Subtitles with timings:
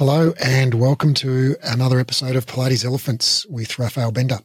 [0.00, 4.38] Hello, and welcome to another episode of Pilates Elephants with Raphael Bender.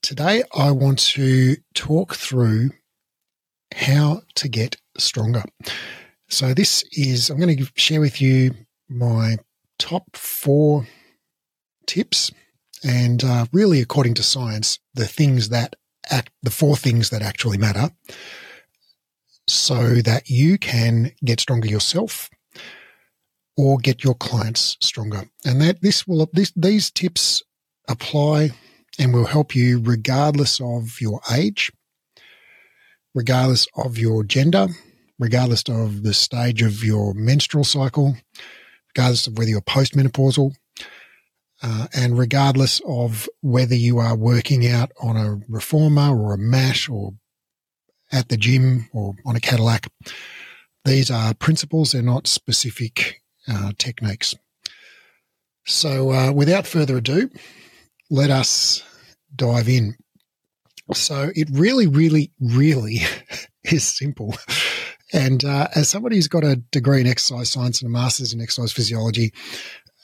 [0.00, 2.70] Today, I want to talk through
[3.74, 5.42] how to get stronger.
[6.30, 8.54] So, this is, I'm going to share with you
[8.88, 9.36] my
[9.78, 10.86] top four
[11.86, 12.32] tips,
[12.82, 15.76] and uh, really, according to science, the things that
[16.10, 17.90] act, the four things that actually matter,
[19.46, 22.30] so that you can get stronger yourself
[23.56, 25.24] or get your clients stronger.
[25.44, 27.42] And that this will this, these tips
[27.88, 28.50] apply
[28.98, 31.72] and will help you regardless of your age,
[33.14, 34.68] regardless of your gender,
[35.18, 38.16] regardless of the stage of your menstrual cycle,
[38.94, 40.54] regardless of whether you're postmenopausal,
[41.62, 46.88] uh, and regardless of whether you are working out on a reformer or a mash
[46.88, 47.12] or
[48.10, 49.86] at the gym or on a Cadillac.
[50.84, 54.34] These are principles, they're not specific uh, techniques.
[55.64, 57.30] So, uh, without further ado,
[58.10, 58.82] let us
[59.34, 59.96] dive in.
[60.92, 62.98] So, it really, really, really
[63.64, 64.34] is simple.
[65.12, 68.40] And uh, as somebody who's got a degree in exercise science and a master's in
[68.40, 69.32] exercise physiology,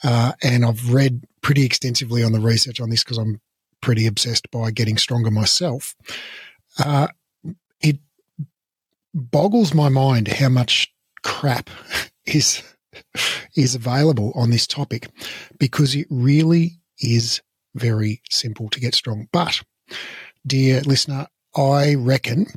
[0.03, 3.41] uh, and I've read pretty extensively on the research on this because I'm
[3.81, 5.95] pretty obsessed by getting stronger myself.
[6.77, 7.07] Uh,
[7.81, 7.97] it
[9.13, 10.93] boggles my mind how much
[11.23, 11.69] crap
[12.25, 12.61] is
[13.55, 15.07] is available on this topic
[15.57, 17.41] because it really is
[17.75, 19.27] very simple to get strong.
[19.31, 19.61] But,
[20.45, 22.47] dear listener, I reckon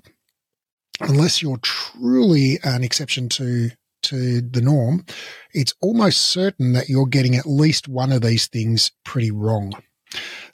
[1.01, 3.71] unless you're truly an exception to
[4.03, 5.07] to the norm,
[5.55, 9.73] it's almost certain that you're getting at least one of these things pretty wrong.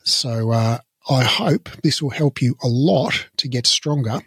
[0.04, 4.20] So uh, I hope this will help you a lot to get stronger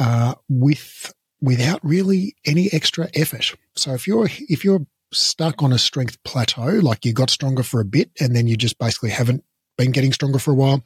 [0.00, 1.12] uh, with
[1.42, 3.54] without really any extra effort.
[3.74, 7.80] So if you're if you're stuck on a strength plateau, like you got stronger for
[7.80, 9.44] a bit and then you just basically haven't
[9.76, 10.82] been getting stronger for a while,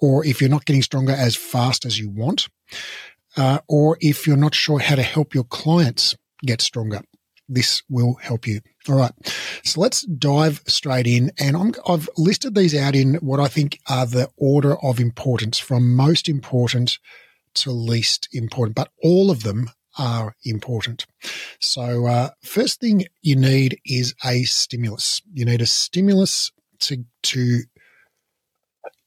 [0.00, 2.48] or if you're not getting stronger as fast as you want,
[3.36, 6.16] uh, or if you're not sure how to help your clients
[6.46, 7.02] get stronger,
[7.48, 8.60] this will help you.
[8.88, 9.12] All right.
[9.64, 11.32] So let's dive straight in.
[11.38, 15.00] And I'm i have listed these out in what I think are the order of
[15.00, 16.98] importance from most important
[17.54, 21.06] to least important, but all of them are important.
[21.60, 25.20] So, uh, first thing you need is a stimulus.
[25.32, 26.50] You need a stimulus
[26.80, 27.60] to to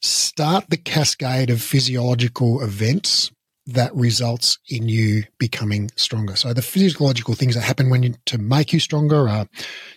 [0.02, 3.32] start the cascade of physiological events
[3.74, 6.36] that results in you becoming stronger.
[6.36, 9.48] So the physiological things that happen when you to make you stronger are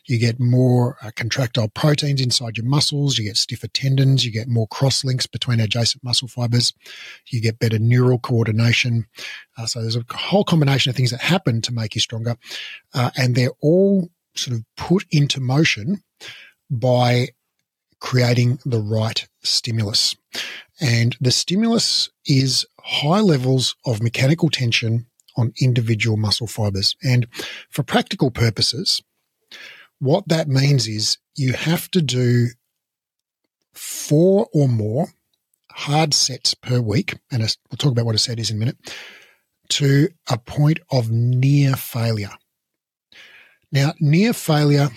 [0.07, 4.49] you get more uh, contractile proteins inside your muscles, you get stiffer tendons, you get
[4.49, 6.73] more cross links between adjacent muscle fibers,
[7.29, 9.07] you get better neural coordination.
[9.57, 12.37] Uh, so there's a whole combination of things that happen to make you stronger,
[12.95, 16.03] uh, and they're all sort of put into motion
[16.71, 17.29] by
[18.01, 20.15] creating the right stimulus.
[20.81, 26.97] And the stimulus is high levels of mechanical tension on individual muscle fibers.
[27.03, 27.27] And
[27.71, 29.03] for practical purposes,
[29.99, 32.49] what that means is you have to do
[33.73, 35.09] four or more
[35.71, 37.19] hard sets per week.
[37.31, 38.95] And we'll talk about what a set is in a minute
[39.71, 42.33] to a point of near failure.
[43.73, 44.91] Now, near failure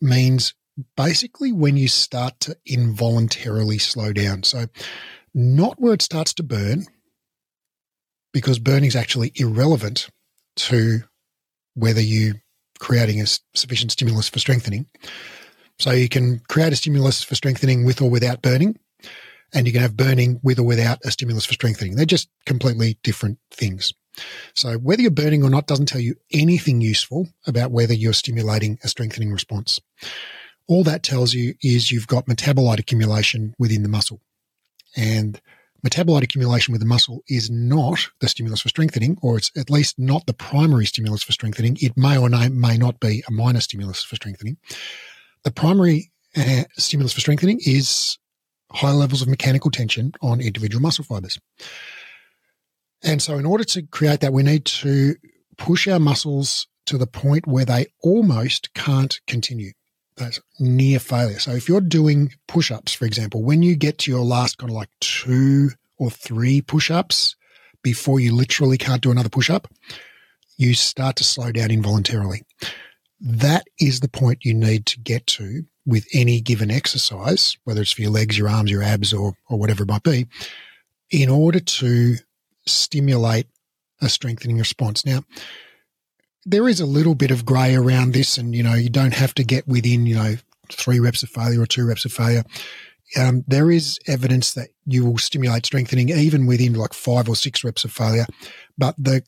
[0.00, 0.54] means
[0.96, 4.42] basically when you start to involuntarily slow down.
[4.42, 4.66] So,
[5.34, 6.86] not where it starts to burn,
[8.32, 10.08] because burning is actually irrelevant
[10.56, 11.00] to
[11.74, 12.34] whether you're
[12.78, 14.86] creating a sufficient stimulus for strengthening.
[15.78, 18.78] So you can create a stimulus for strengthening with or without burning,
[19.54, 21.96] and you can have burning with or without a stimulus for strengthening.
[21.96, 23.92] They're just completely different things.
[24.54, 28.78] So whether you're burning or not doesn't tell you anything useful about whether you're stimulating
[28.82, 29.78] a strengthening response
[30.68, 34.20] all that tells you is you've got metabolite accumulation within the muscle.
[34.96, 35.40] And
[35.84, 39.98] metabolite accumulation with the muscle is not the stimulus for strengthening, or it's at least
[39.98, 41.76] not the primary stimulus for strengthening.
[41.80, 44.56] It may or may not be a minor stimulus for strengthening.
[45.44, 48.18] The primary uh, stimulus for strengthening is
[48.72, 51.38] high levels of mechanical tension on individual muscle fibers.
[53.02, 55.14] And so, in order to create that, we need to
[55.56, 59.72] push our muscles to the point where they almost can't continue
[60.16, 61.38] that's near failure.
[61.38, 64.70] So if you're doing push ups, for example, when you get to your last kind
[64.70, 67.36] of like two or three push ups
[67.82, 69.68] before you literally can't do another push up,
[70.56, 72.42] you start to slow down involuntarily.
[73.20, 77.92] That is the point you need to get to with any given exercise, whether it's
[77.92, 80.26] for your legs, your arms, your abs, or, or whatever it might be,
[81.10, 82.16] in order to
[82.66, 83.46] stimulate
[84.00, 85.06] a strengthening response.
[85.06, 85.22] Now,
[86.46, 89.34] there is a little bit of grey around this, and you know you don't have
[89.34, 90.36] to get within you know
[90.70, 92.44] three reps of failure or two reps of failure.
[93.16, 97.62] Um, there is evidence that you will stimulate strengthening even within like five or six
[97.64, 98.26] reps of failure,
[98.78, 99.22] but the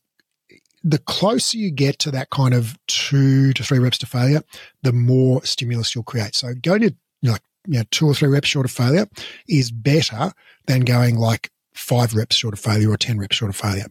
[0.85, 4.43] the closer you get to that kind of two to three reps to failure,
[4.83, 6.35] the more stimulus you'll create.
[6.37, 9.09] So going to like you know two or three reps short of failure
[9.49, 10.33] is better
[10.67, 13.87] than going like five reps short of failure or ten reps short of failure.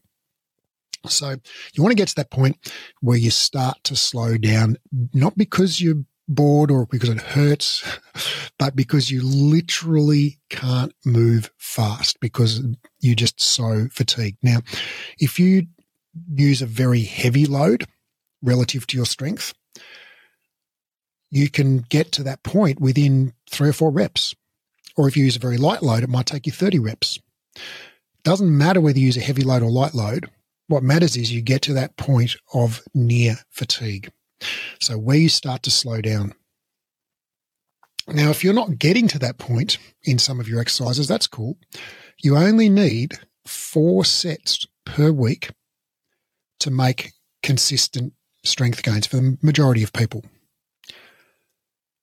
[1.06, 1.36] So
[1.74, 2.58] you want to get to that point
[3.02, 4.78] where you start to slow down,
[5.14, 7.84] not because you're bored or because it hurts,
[8.60, 12.62] but because you literally can't move fast because
[13.00, 14.38] you're just so fatigued.
[14.44, 14.60] Now,
[15.20, 15.68] if you
[16.34, 17.86] use a very heavy load
[18.42, 19.54] relative to your strength,
[21.30, 24.34] you can get to that point within three or four reps.
[24.96, 27.20] Or if you use a very light load, it might take you 30 reps.
[28.24, 30.30] Doesn't matter whether you use a heavy load or light load.
[30.68, 34.12] What matters is you get to that point of near fatigue.
[34.80, 36.34] So where you start to slow down.
[38.08, 41.58] Now, if you're not getting to that point in some of your exercises, that's cool.
[42.22, 45.50] You only need four sets per week
[46.60, 47.12] to make
[47.44, 50.24] consistent strength gains for the majority of people.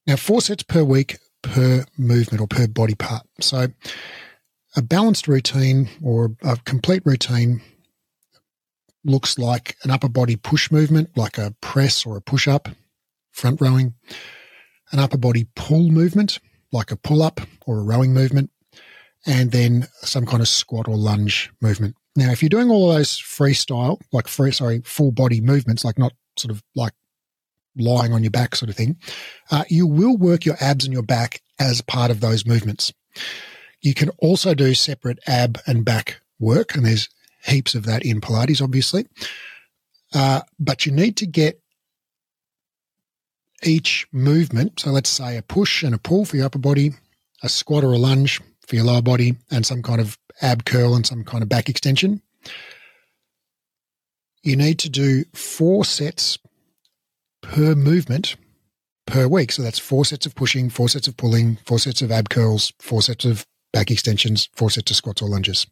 [0.06, 3.26] Now, four sets per week per movement or per body part.
[3.40, 3.68] So,
[4.76, 7.62] a balanced routine or a complete routine
[9.04, 12.68] looks like an upper body push movement, like a press or a push up,
[13.32, 13.94] front rowing,
[14.92, 16.38] an upper body pull movement,
[16.72, 18.50] like a pull up or a rowing movement,
[19.26, 21.96] and then some kind of squat or lunge movement.
[22.16, 26.12] Now, if you're doing all those freestyle, like free, sorry, full body movements, like not
[26.38, 26.92] sort of like
[27.76, 28.96] lying on your back sort of thing,
[29.50, 32.92] uh, you will work your abs and your back as part of those movements.
[33.80, 37.08] You can also do separate ab and back work, and there's
[37.44, 39.06] heaps of that in Pilates, obviously.
[40.14, 41.60] Uh, but you need to get
[43.62, 44.80] each movement.
[44.80, 46.92] So let's say a push and a pull for your upper body,
[47.42, 50.94] a squat or a lunge for your lower body, and some kind of ab curl
[50.94, 52.22] and some kind of back extension.
[54.42, 56.38] You need to do four sets
[57.42, 58.36] per movement
[59.06, 59.52] per week.
[59.52, 62.72] So that's four sets of pushing, four sets of pulling, four sets of ab curls,
[62.78, 65.66] four sets of back extensions, four sets of squats or lunges.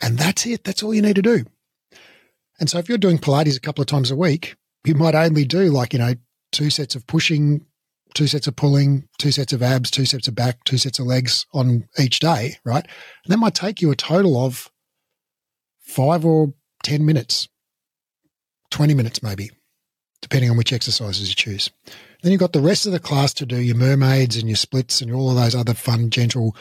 [0.00, 0.64] And that's it.
[0.64, 1.44] That's all you need to do.
[2.60, 5.44] And so if you're doing Pilates a couple of times a week, you might only
[5.44, 6.14] do like, you know,
[6.52, 7.64] two sets of pushing,
[8.14, 11.06] two sets of pulling, two sets of abs, two sets of back, two sets of
[11.06, 12.84] legs on each day, right?
[13.24, 14.70] And that might take you a total of
[15.80, 16.54] five or
[16.84, 17.48] 10 minutes,
[18.70, 19.50] 20 minutes maybe,
[20.22, 21.70] depending on which exercises you choose.
[22.22, 25.00] Then you've got the rest of the class to do your mermaids and your splits
[25.00, 26.56] and all of those other fun, gentle,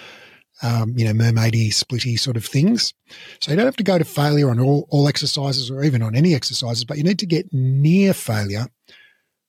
[0.61, 2.93] um, you know, mermaidy, splitty sort of things.
[3.39, 6.15] So you don't have to go to failure on all, all exercises or even on
[6.15, 8.67] any exercises, but you need to get near failure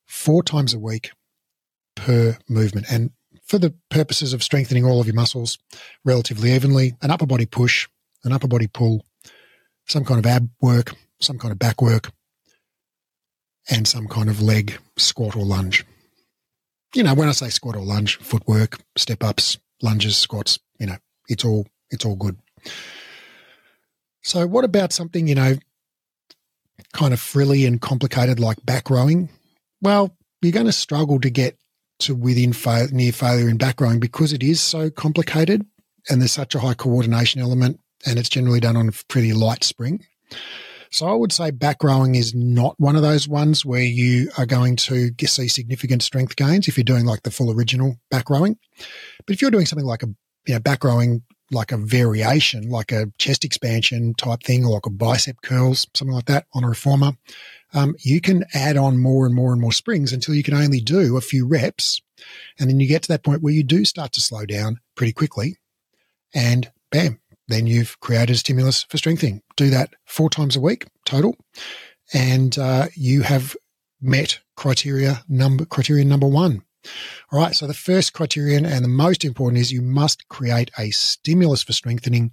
[0.05, 1.11] four times a week
[1.95, 2.87] per movement.
[2.91, 3.11] And
[3.43, 5.57] for the purposes of strengthening all of your muscles
[6.03, 7.87] relatively evenly, an upper body push,
[8.23, 9.05] an upper body pull,
[9.87, 12.11] some kind of ab work, some kind of back work,
[13.69, 15.85] and some kind of leg squat or lunge.
[16.93, 20.97] You know, when I say squat or lunge, footwork, step ups, lunges, squats, you know,
[21.27, 22.37] it's all it's all good.
[24.23, 25.55] So what about something, you know,
[26.93, 29.29] kind of frilly and complicated like back rowing?
[29.81, 31.57] Well, you're going to struggle to get
[31.99, 35.65] to within fail, near failure in back rowing because it is so complicated
[36.09, 39.63] and there's such a high coordination element and it's generally done on a pretty light
[39.63, 40.03] spring.
[40.91, 44.45] So I would say back rowing is not one of those ones where you are
[44.45, 48.57] going to see significant strength gains if you're doing like the full original back rowing.
[49.25, 50.07] But if you're doing something like a
[50.47, 54.85] you know, back rowing like a variation, like a chest expansion type thing, or like
[54.85, 57.13] a bicep curls, something like that on a reformer,
[57.73, 60.79] um, you can add on more and more and more springs until you can only
[60.79, 62.01] do a few reps.
[62.59, 65.13] And then you get to that point where you do start to slow down pretty
[65.13, 65.57] quickly.
[66.33, 69.41] And bam, then you've created a stimulus for strengthening.
[69.55, 71.35] Do that four times a week total.
[72.13, 73.55] And uh, you have
[74.01, 76.63] met criteria number criterion number one
[77.31, 77.55] all right.
[77.55, 81.73] So the first criterion and the most important is you must create a stimulus for
[81.73, 82.31] strengthening,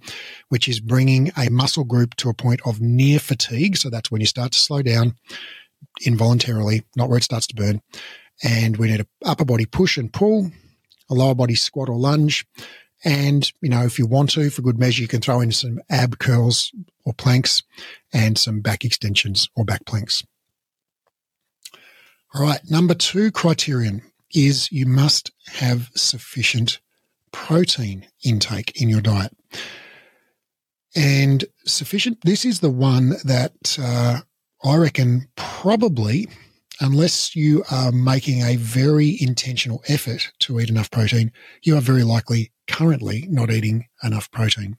[0.49, 3.77] which is bringing a muscle group to a point of near fatigue.
[3.77, 5.15] So that's when you start to slow down
[6.05, 7.81] involuntarily, not where it starts to burn.
[8.43, 10.51] And we need an upper body push and pull,
[11.09, 12.45] a lower body squat or lunge.
[13.03, 15.81] And, you know, if you want to, for good measure, you can throw in some
[15.89, 16.71] ab curls
[17.05, 17.63] or planks
[18.13, 20.23] and some back extensions or back planks.
[22.33, 22.61] All right.
[22.69, 24.01] Number two criterion
[24.33, 26.79] is you must have sufficient
[27.31, 29.35] protein intake in your diet.
[30.95, 34.21] And sufficient, this is the one that uh,
[34.63, 36.29] I reckon probably,
[36.79, 41.31] unless you are making a very intentional effort to eat enough protein,
[41.63, 44.77] you are very likely currently not eating enough protein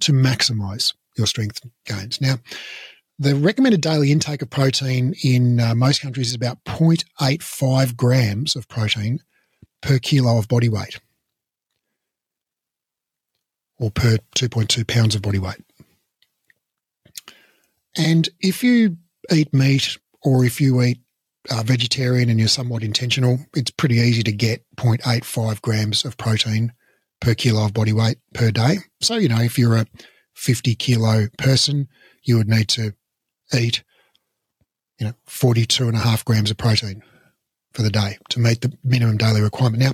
[0.00, 2.20] to maximize your strength gains.
[2.20, 2.36] Now,
[3.18, 8.66] the recommended daily intake of protein in uh, most countries is about 0.85 grams of
[8.68, 9.20] protein
[9.82, 10.98] per kilo of body weight
[13.78, 15.62] or per 2.2 pounds of body weight.
[17.96, 18.96] And if you
[19.30, 21.00] eat meat or if you eat
[21.50, 26.72] uh, vegetarian and you're somewhat intentional, it's pretty easy to get 0.85 grams of protein
[27.20, 28.78] per kilo of body weight per day.
[29.00, 29.86] So, you know, if you're a
[30.34, 31.88] 50 kilo person,
[32.24, 32.94] you would need to
[33.54, 33.82] eat,
[34.98, 37.02] you know, 42 and a half grams of protein
[37.72, 39.82] for the day to meet the minimum daily requirement.
[39.82, 39.92] Now,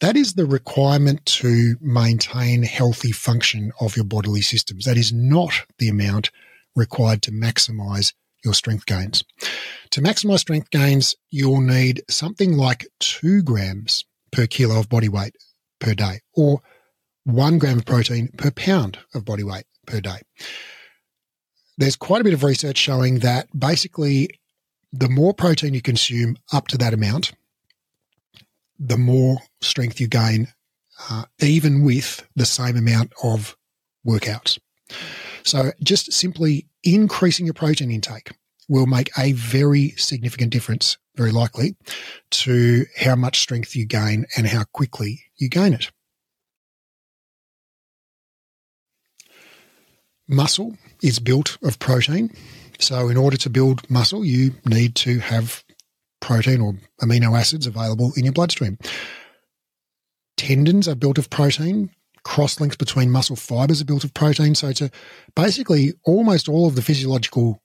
[0.00, 4.84] that is the requirement to maintain healthy function of your bodily systems.
[4.84, 6.30] That is not the amount
[6.74, 8.12] required to maximize
[8.44, 9.22] your strength gains.
[9.90, 15.36] To maximize strength gains, you'll need something like two grams per kilo of body weight
[15.82, 16.62] per day or
[17.24, 20.20] one gram of protein per pound of body weight per day.
[21.76, 24.30] There's quite a bit of research showing that basically
[24.92, 27.32] the more protein you consume up to that amount,
[28.78, 30.48] the more strength you gain,
[31.10, 33.56] uh, even with the same amount of
[34.06, 34.58] workouts.
[35.44, 38.30] So just simply increasing your protein intake
[38.72, 41.76] will make a very significant difference, very likely,
[42.30, 45.90] to how much strength you gain and how quickly you gain it.
[50.26, 52.34] Muscle is built of protein.
[52.78, 55.62] So, in order to build muscle, you need to have
[56.22, 58.78] protein or amino acids available in your bloodstream.
[60.38, 61.90] Tendons are built of protein.
[62.24, 64.54] Cross links between muscle fibers are built of protein.
[64.54, 64.90] So, to
[65.36, 67.61] basically almost all of the physiological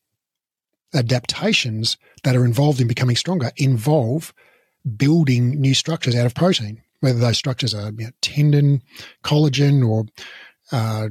[0.94, 4.34] adaptations that are involved in becoming stronger involve
[4.96, 8.82] building new structures out of protein, whether those structures are you know, tendon,
[9.24, 10.06] collagen, or
[10.72, 11.10] uh,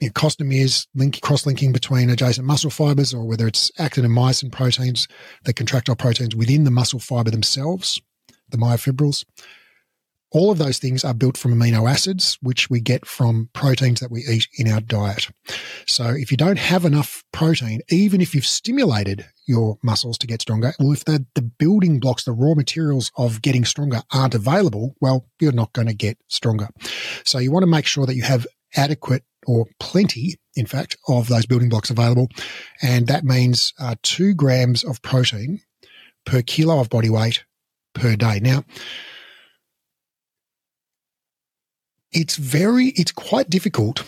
[0.00, 4.50] you know, sarcomeres link, cross-linking between adjacent muscle fibers, or whether it's actin and myosin
[4.50, 5.08] proteins,
[5.44, 8.00] the contractile proteins within the muscle fiber themselves,
[8.48, 9.24] the myofibrils.
[10.30, 14.10] All of those things are built from amino acids, which we get from proteins that
[14.10, 15.28] we eat in our diet.
[15.86, 20.42] So if you don't have enough protein, even if you've stimulated your muscles to get
[20.42, 24.94] stronger, well, if the, the building blocks, the raw materials of getting stronger aren't available,
[25.00, 26.68] well, you're not going to get stronger.
[27.24, 31.28] So you want to make sure that you have adequate or plenty, in fact, of
[31.28, 32.28] those building blocks available.
[32.82, 35.60] And that means uh, two grams of protein
[36.26, 37.44] per kilo of body weight
[37.94, 38.40] per day.
[38.42, 38.64] Now,
[42.12, 44.04] it's very, it's quite difficult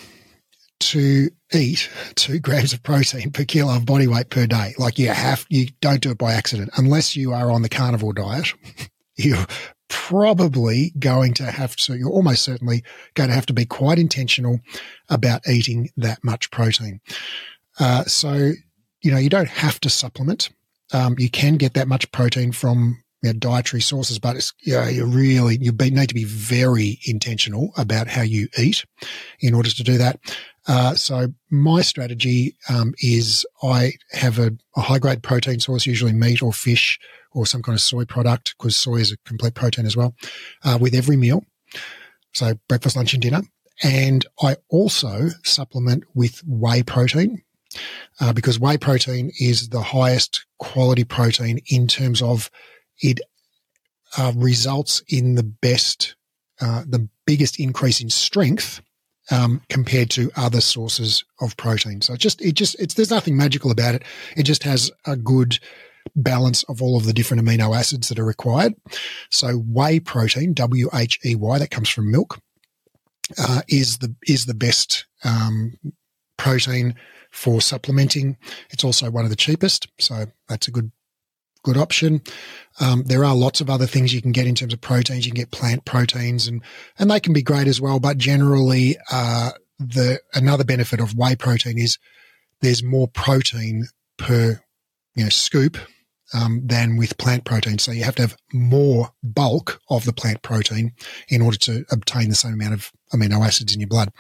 [0.81, 4.75] to eat two grams of protein per kilo of body weight per day.
[4.79, 8.15] Like you have, you don't do it by accident unless you are on the carnivore
[8.15, 8.53] diet.
[9.17, 9.47] You're
[9.89, 12.83] probably going to have to, you're almost certainly
[13.15, 14.61] going to have to be quite intentional
[15.11, 17.01] about eating that much protein.
[17.79, 18.53] Uh, so,
[19.03, 20.49] you know, you don't have to supplement.
[20.95, 24.75] Um, you can get that much protein from you know, dietary sources, but it's, you,
[24.75, 28.85] know, you really, you be, need to be very intentional about how you eat
[29.41, 30.19] in order to do that.
[30.67, 36.13] Uh, so my strategy um, is I have a, a, high grade protein source, usually
[36.13, 36.99] meat or fish
[37.33, 40.15] or some kind of soy product, because soy is a complete protein as well,
[40.65, 41.45] uh, with every meal.
[42.33, 43.43] So breakfast, lunch, and dinner.
[43.83, 47.43] And I also supplement with whey protein.
[48.21, 52.51] Uh, because whey protein is the highest quality protein in terms of
[53.01, 53.21] it
[54.17, 56.17] uh, results in the best,
[56.61, 58.81] uh, the biggest increase in strength
[59.31, 62.01] um, compared to other sources of protein.
[62.01, 64.03] So it just, it just, it's there's nothing magical about it.
[64.37, 65.59] It just has a good
[66.17, 68.75] balance of all of the different amino acids that are required.
[69.31, 72.41] So whey protein, W H E Y, that comes from milk,
[73.39, 75.75] uh, is the is the best um,
[76.37, 76.95] protein
[77.31, 78.37] for supplementing.
[78.71, 80.91] It's also one of the cheapest, so that's a good
[81.63, 82.23] good option.
[82.81, 85.27] Um, there are lots of other things you can get in terms of proteins.
[85.27, 86.63] You can get plant proteins, and
[86.99, 88.01] and they can be great as well.
[88.01, 91.99] But generally, uh, the another benefit of whey protein is
[92.61, 93.87] there's more protein
[94.17, 94.61] per
[95.15, 95.77] you know scoop
[96.33, 97.79] um, than with plant protein.
[97.79, 100.93] So you have to have more bulk of the plant protein
[101.29, 104.13] in order to obtain the same amount of amino acids in your blood.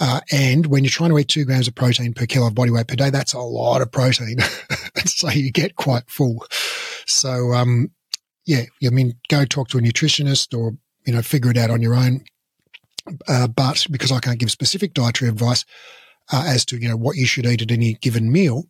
[0.00, 2.70] Uh, and when you're trying to eat two grams of protein per kilo of body
[2.70, 4.38] weight per day, that's a lot of protein.
[5.04, 6.44] so you get quite full.
[7.08, 7.90] So, um,
[8.46, 10.72] yeah, I mean, go talk to a nutritionist or,
[11.06, 12.24] you know, figure it out on your own.
[13.26, 15.64] Uh, but because I can't give specific dietary advice
[16.32, 18.64] uh, as to, you know, what you should eat at any given meal,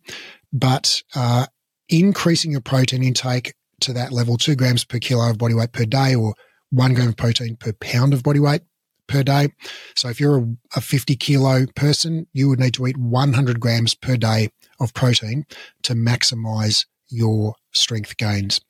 [0.53, 1.47] but uh,
[1.89, 5.85] increasing your protein intake to that level, two grams per kilo of body weight per
[5.85, 6.35] day, or
[6.69, 8.61] one gram of protein per pound of body weight
[9.07, 9.49] per day.
[9.95, 13.95] So if you're a, a 50 kilo person, you would need to eat 100 grams
[13.95, 15.45] per day of protein
[15.83, 18.61] to maximize your strength gains.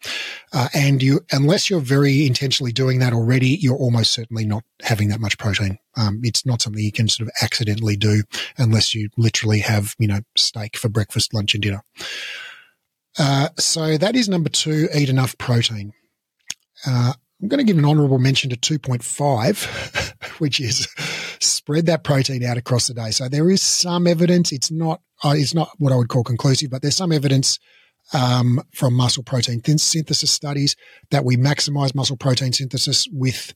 [0.53, 5.09] Uh, and you, unless you're very intentionally doing that already, you're almost certainly not having
[5.09, 5.77] that much protein.
[5.95, 8.23] Um, it's not something you can sort of accidentally do
[8.57, 11.83] unless you literally have, you know, steak for breakfast, lunch, and dinner.
[13.17, 15.93] Uh, so that is number two, eat enough protein.
[16.85, 20.87] Uh, I'm going to give an honorable mention to 2.5, which is
[21.39, 23.11] spread that protein out across the day.
[23.11, 24.51] So there is some evidence.
[24.51, 27.59] It's not, uh, it's not what I would call conclusive, but there's some evidence
[28.13, 30.75] um, from muscle protein synthesis studies
[31.11, 33.53] that we maximize muscle protein synthesis with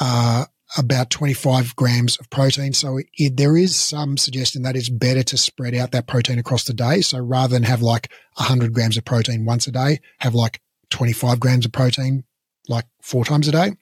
[0.00, 0.44] uh,
[0.76, 2.72] about 25 grams of protein.
[2.72, 6.64] So it, there is some suggestion that it's better to spread out that protein across
[6.64, 7.00] the day.
[7.00, 11.40] So rather than have like 100 grams of protein once a day, have like 25
[11.40, 12.24] grams of protein
[12.68, 13.72] like four times a day,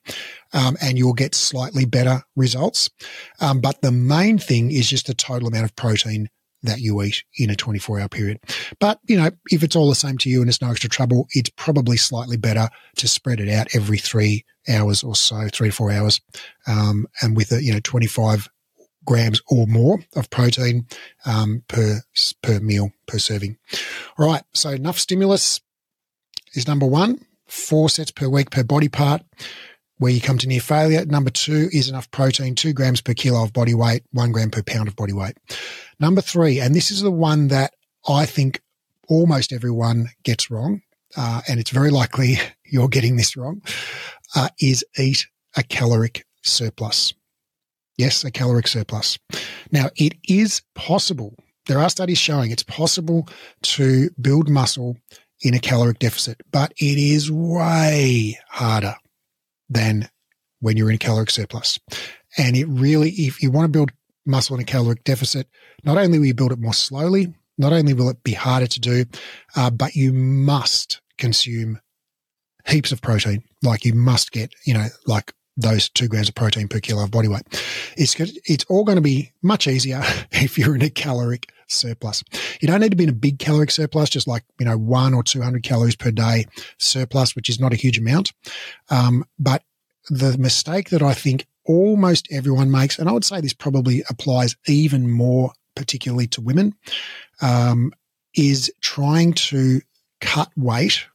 [0.52, 2.88] um, and you'll get slightly better results.
[3.40, 6.28] Um, but the main thing is just the total amount of protein
[6.62, 8.38] that you eat in a 24 hour period.
[8.78, 11.26] But, you know, if it's all the same to you and it's no extra trouble,
[11.30, 15.74] it's probably slightly better to spread it out every three hours or so, three to
[15.74, 16.20] four hours.
[16.66, 18.48] Um, and with a, you know, 25
[19.04, 20.86] grams or more of protein,
[21.24, 22.00] um, per,
[22.42, 23.56] per meal, per serving.
[24.18, 24.42] All right.
[24.54, 25.60] So enough stimulus
[26.54, 29.22] is number one, four sets per week per body part
[29.98, 31.04] where you come to near failure.
[31.06, 34.62] Number two is enough protein, two grams per kilo of body weight, one gram per
[34.62, 35.36] pound of body weight.
[35.98, 37.74] Number three, and this is the one that
[38.08, 38.60] I think
[39.08, 40.82] almost everyone gets wrong,
[41.16, 43.62] uh, and it's very likely you're getting this wrong,
[44.34, 45.26] uh, is eat
[45.56, 47.14] a caloric surplus.
[47.96, 49.18] Yes, a caloric surplus.
[49.72, 51.34] Now, it is possible.
[51.64, 53.26] There are studies showing it's possible
[53.62, 54.98] to build muscle
[55.40, 58.96] in a caloric deficit, but it is way harder
[59.68, 60.08] than
[60.60, 61.78] when you're in a caloric surplus.
[62.38, 63.92] And it really, if you want to build
[64.24, 65.48] muscle in a caloric deficit,
[65.84, 68.80] not only will you build it more slowly, not only will it be harder to
[68.80, 69.04] do,
[69.54, 71.80] uh, but you must consume
[72.66, 73.42] heaps of protein.
[73.62, 77.10] Like you must get, you know, like those two grams of protein per kilo of
[77.10, 77.42] body weight.
[77.96, 80.02] It's it's all going to be much easier
[80.32, 82.22] if you're in a caloric surplus.
[82.60, 85.14] You don't need to be in a big caloric surplus, just like you know one
[85.14, 86.46] or two hundred calories per day
[86.78, 88.32] surplus, which is not a huge amount.
[88.90, 89.62] Um, but
[90.08, 94.56] the mistake that I think almost everyone makes, and I would say this probably applies
[94.66, 96.74] even more particularly to women,
[97.42, 97.92] um,
[98.34, 99.80] is trying to
[100.20, 101.06] cut weight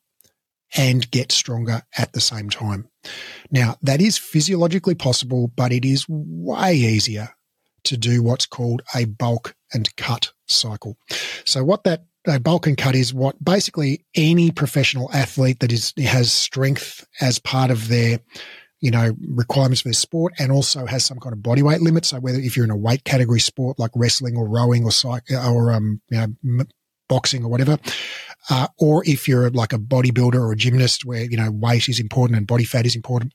[0.76, 2.88] and get stronger at the same time.
[3.50, 7.30] Now, that is physiologically possible, but it is way easier
[7.84, 10.98] to do what's called a bulk and cut cycle.
[11.46, 15.94] So, what that a bulk and cut is what basically any professional athlete that is
[15.98, 18.20] has strength as part of their
[18.80, 22.06] you know requirements for their sport and also has some kind of body weight limit
[22.06, 25.38] so whether if you're in a weight category sport like wrestling or rowing or cycle
[25.38, 26.64] or um you know
[27.12, 27.78] boxing or whatever,
[28.50, 32.00] uh, or if you're like a bodybuilder or a gymnast where, you know, weight is
[32.00, 33.34] important and body fat is important.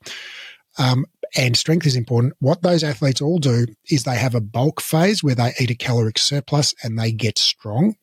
[0.79, 2.33] Um, and strength is important.
[2.39, 5.75] What those athletes all do is they have a bulk phase where they eat a
[5.75, 7.95] caloric surplus and they get strong.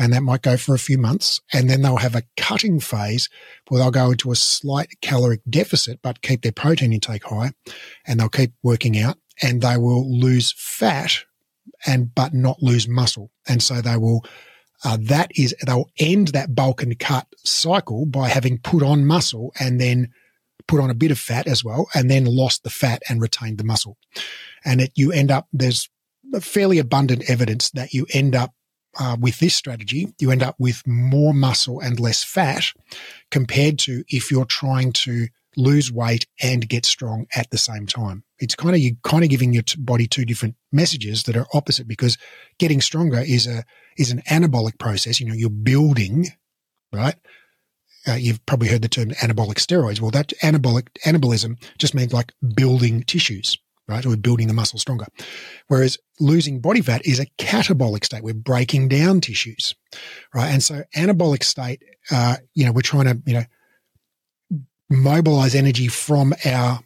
[0.00, 1.40] And that might go for a few months.
[1.52, 3.28] And then they'll have a cutting phase
[3.68, 7.50] where they'll go into a slight caloric deficit, but keep their protein intake high
[8.06, 11.24] and they'll keep working out and they will lose fat
[11.84, 13.32] and, but not lose muscle.
[13.48, 14.24] And so they will
[14.84, 19.52] uh, that is they'll end that bulk and cut cycle by having put on muscle
[19.58, 20.12] and then
[20.66, 23.58] put on a bit of fat as well, and then lost the fat and retained
[23.58, 23.96] the muscle.
[24.64, 25.88] And it, you end up there's
[26.40, 28.52] fairly abundant evidence that you end up
[28.98, 32.64] uh, with this strategy, you end up with more muscle and less fat
[33.30, 38.24] compared to if you're trying to lose weight and get strong at the same time.
[38.38, 41.88] It's kind of you kind of giving your body two different messages that are opposite
[41.88, 42.16] because
[42.58, 43.64] getting stronger is a
[43.96, 45.20] is an anabolic process.
[45.20, 46.28] You know, you're building,
[46.92, 47.16] right?
[48.06, 50.00] Uh, you've probably heard the term anabolic steroids.
[50.00, 54.02] Well, that anabolic anabolism just means like building tissues, right?
[54.02, 55.06] So we're building the muscle stronger.
[55.66, 58.22] Whereas losing body fat is a catabolic state.
[58.22, 59.74] We're breaking down tissues,
[60.34, 60.48] right?
[60.48, 63.44] And so anabolic state, uh, you know, we're trying to, you know,
[64.90, 66.80] mobilize energy from our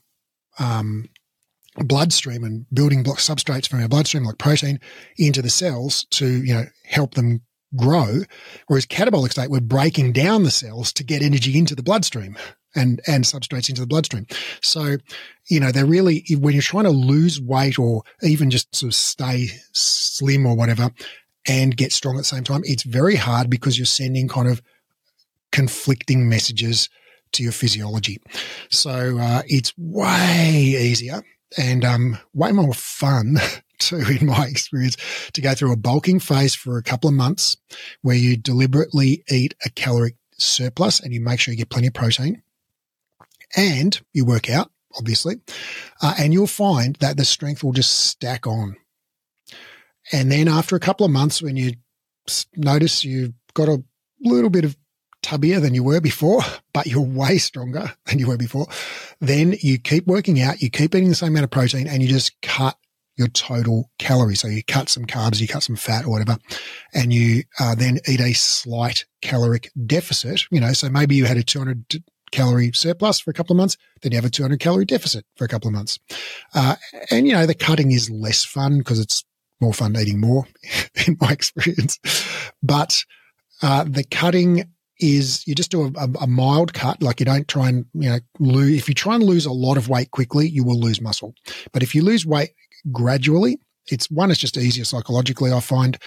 [0.58, 1.08] um,
[1.76, 4.78] bloodstream and building block substrates from our bloodstream like protein
[5.16, 7.40] into the cells to you know help them
[7.76, 8.20] grow
[8.66, 12.36] whereas catabolic state we're breaking down the cells to get energy into the bloodstream
[12.74, 14.26] and and substrates into the bloodstream
[14.60, 14.96] so
[15.48, 18.94] you know they're really when you're trying to lose weight or even just sort of
[18.94, 20.90] stay slim or whatever
[21.46, 22.62] and get strong at the same time.
[22.64, 24.62] It's very hard because you're sending kind of
[25.50, 26.88] conflicting messages
[27.32, 28.18] to your physiology.
[28.70, 31.22] So uh, it's way easier
[31.58, 33.36] and um, way more fun
[33.88, 34.96] too, in my experience,
[35.32, 37.56] to go through a bulking phase for a couple of months
[38.02, 41.94] where you deliberately eat a caloric surplus and you make sure you get plenty of
[41.94, 42.42] protein
[43.56, 45.36] and you work out, obviously,
[46.00, 48.76] uh, and you'll find that the strength will just stack on.
[50.10, 51.74] And then after a couple of months, when you
[52.56, 53.82] notice you've got a
[54.20, 54.76] little bit of
[55.22, 56.40] tubbier than you were before,
[56.72, 58.66] but you're way stronger than you were before,
[59.20, 62.08] then you keep working out, you keep eating the same amount of protein, and you
[62.08, 62.76] just cut
[63.16, 64.40] your total calories.
[64.40, 66.38] So you cut some carbs, you cut some fat or whatever,
[66.94, 70.44] and you uh, then eat a slight caloric deficit.
[70.50, 73.76] You know, so maybe you had a 200 calorie surplus for a couple of months,
[74.00, 75.98] then you have a 200 calorie deficit for a couple of months.
[76.54, 76.76] Uh,
[77.10, 79.24] and, you know, the cutting is less fun because it's
[79.60, 80.46] more fun eating more
[81.06, 81.98] in my experience.
[82.62, 83.04] But
[83.60, 84.64] uh, the cutting
[85.02, 87.02] is you just do a, a, mild cut.
[87.02, 88.78] Like you don't try and, you know, lose.
[88.78, 91.34] If you try and lose a lot of weight quickly, you will lose muscle.
[91.72, 92.50] But if you lose weight
[92.90, 95.98] gradually, it's one, it's just easier psychologically, I find.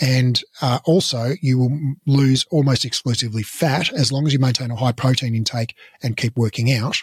[0.00, 4.76] And uh, also, you will lose almost exclusively fat as long as you maintain a
[4.76, 6.96] high protein intake and keep working out.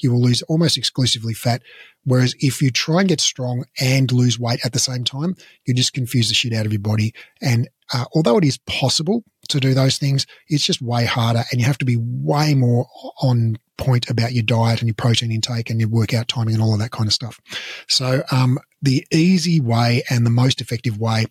[0.00, 1.62] You will lose almost exclusively fat.
[2.04, 5.36] Whereas if you try and get strong and lose weight at the same time,
[5.66, 7.14] you just confuse the shit out of your body.
[7.42, 11.60] And uh, although it is possible to do those things, it's just way harder and
[11.60, 12.86] you have to be way more
[13.20, 16.72] on point about your diet and your protein intake and your workout timing and all
[16.72, 17.40] of that kind of stuff.
[17.88, 21.26] So, um, the easy way and the most effective way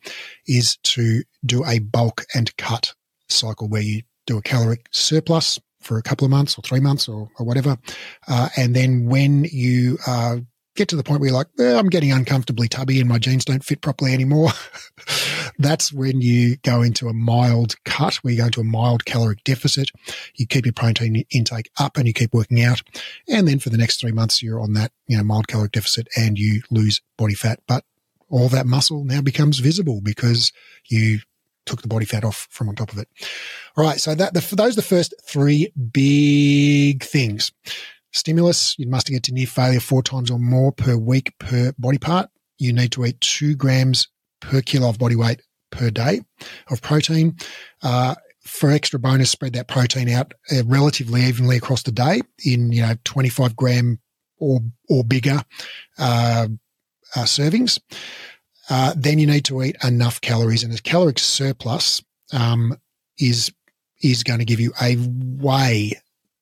[0.48, 2.94] is to do a bulk and cut
[3.30, 7.08] cycle where you do a caloric surplus for a couple of months or three months
[7.08, 7.78] or, or whatever.
[8.28, 10.38] Uh, and then when you uh,
[10.76, 13.46] get to the point where you're like, eh, I'm getting uncomfortably tubby and my jeans
[13.46, 14.50] don't fit properly anymore,
[15.58, 19.44] that's when you go into a mild cut, where you go into a mild caloric
[19.44, 19.92] deficit.
[20.36, 22.82] You keep your protein intake up and you keep working out.
[23.28, 26.08] And then for the next three months, you're on that, you know, mild caloric deficit
[26.16, 27.60] and you lose body fat.
[27.68, 27.84] But
[28.30, 30.52] all that muscle now becomes visible because
[30.90, 31.20] you
[31.66, 33.08] took the body fat off from on top of it.
[33.78, 34.00] All right.
[34.00, 37.52] So that the, those are the first three big things
[38.12, 38.76] stimulus.
[38.78, 42.30] You must get to near failure four times or more per week per body part.
[42.58, 44.08] You need to eat two grams
[44.44, 46.22] per kilo of body weight per day
[46.70, 47.36] of protein.
[47.82, 52.72] Uh, for extra bonus, spread that protein out uh, relatively evenly across the day in
[52.72, 54.00] you know 25 gram
[54.38, 55.44] or or bigger
[55.98, 56.48] uh,
[57.16, 57.80] uh servings.
[58.70, 62.04] Uh, then you need to eat enough calories, and a caloric surplus
[62.34, 62.78] um,
[63.18, 63.52] is
[64.02, 65.94] is going to give you a way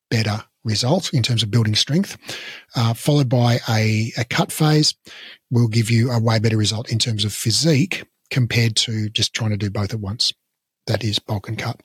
[0.10, 2.18] better result in terms of building strength,
[2.76, 4.94] uh, followed by a, a cut phase
[5.50, 9.52] will give you a way better result in terms of physique compared to just trying
[9.52, 10.34] to do both at once.
[10.88, 11.80] That is bulk and cut.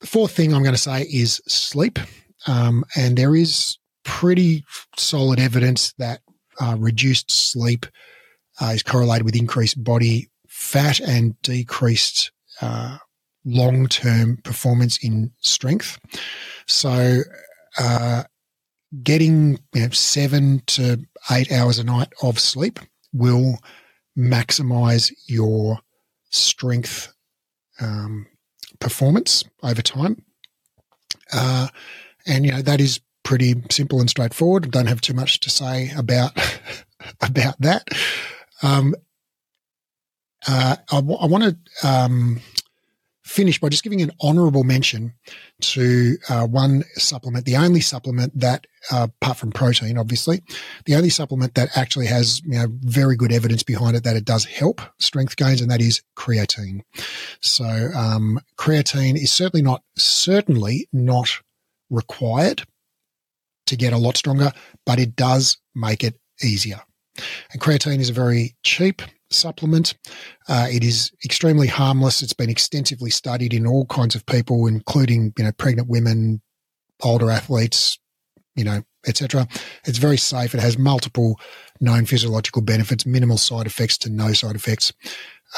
[0.00, 1.98] The fourth thing I'm going to say is sleep.
[2.46, 4.64] Um, and there is pretty
[4.96, 6.20] solid evidence that
[6.60, 7.86] uh, reduced sleep
[8.60, 12.30] uh, is correlated with increased body fat and decreased
[12.62, 12.98] uh,
[13.44, 15.98] long term performance in strength.
[16.66, 17.22] So
[17.78, 18.24] uh,
[19.02, 22.80] getting you know, seven to eight hours a night of sleep
[23.12, 23.58] will
[24.18, 25.80] maximize your
[26.30, 27.12] strength
[27.80, 28.26] um,
[28.80, 30.22] performance over time.
[31.32, 31.68] Uh,
[32.26, 34.70] and you know that is pretty simple and straightforward.
[34.70, 36.32] Don't have too much to say about
[37.20, 37.88] about that.
[38.62, 38.94] Um,
[40.48, 42.40] uh, I, w- I want to um,
[43.26, 45.12] finish by just giving an honourable mention
[45.60, 50.42] to uh, one supplement, the only supplement that, uh, apart from protein, obviously,
[50.84, 54.24] the only supplement that actually has you know very good evidence behind it that it
[54.24, 56.82] does help strength gains, and that is creatine.
[57.40, 61.28] So um, creatine is certainly not certainly not
[61.90, 62.62] required
[63.66, 64.52] to get a lot stronger,
[64.84, 66.80] but it does make it easier.
[67.52, 69.94] And creatine is a very cheap supplement.
[70.48, 72.22] Uh, it is extremely harmless.
[72.22, 76.42] It's been extensively studied in all kinds of people, including you know pregnant women,
[77.02, 77.98] older athletes,
[78.54, 79.46] you know, etc.
[79.84, 80.54] It's very safe.
[80.54, 81.38] It has multiple
[81.80, 84.92] known physiological benefits, minimal side effects to no side effects,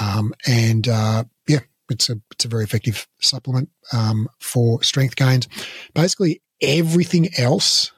[0.01, 5.49] um, and uh, yeah, it's a it's a very effective supplement um, for strength gains.
[5.95, 7.93] Basically, everything else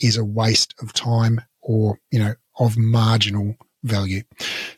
[0.00, 4.22] is a waste of time or you know of marginal value.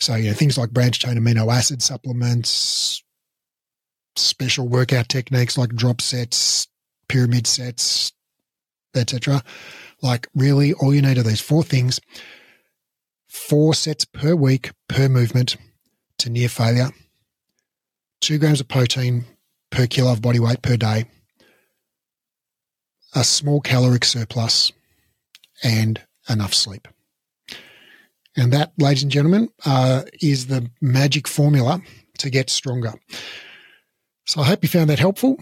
[0.00, 3.02] So, you know, things like branched chain amino acid supplements,
[4.16, 6.68] special workout techniques like drop sets,
[7.08, 8.12] pyramid sets,
[8.94, 9.42] etc.
[10.02, 12.00] Like really all you need are these four things,
[13.28, 15.56] four sets per week per movement
[16.18, 16.90] to near failure.
[18.20, 19.24] two grams of protein
[19.70, 21.06] per kilo of body weight per day,
[23.14, 24.70] a small caloric surplus,
[25.62, 26.86] and enough sleep.
[28.36, 31.80] And that, ladies and gentlemen, uh, is the magic formula
[32.18, 32.94] to get stronger.
[34.26, 35.38] So I hope you found that helpful.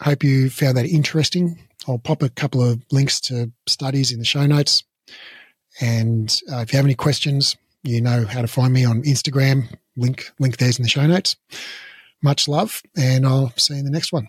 [0.00, 1.58] I hope you found that interesting.
[1.88, 4.84] I'll pop a couple of links to studies in the show notes.
[5.80, 9.74] And uh, if you have any questions, you know how to find me on Instagram.
[9.96, 11.36] Link link there's in the show notes.
[12.22, 14.28] Much love, and I'll see you in the next one.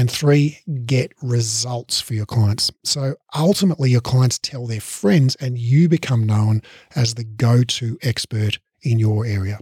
[0.00, 2.72] And three, get results for your clients.
[2.84, 6.62] So ultimately, your clients tell their friends, and you become known
[6.96, 9.58] as the go to expert in your area.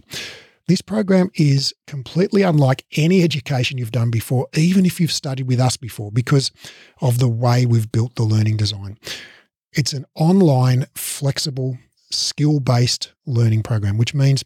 [0.69, 5.59] This program is completely unlike any education you've done before, even if you've studied with
[5.59, 6.53] us before, because
[7.01, 8.97] of the way we've built the learning design.
[9.73, 11.77] It's an online, flexible,
[12.11, 14.45] skill based learning program, which means